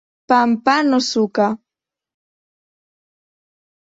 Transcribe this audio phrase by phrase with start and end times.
[0.31, 1.49] Pa amb pa no suca.